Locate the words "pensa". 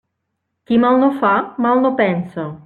2.01-2.49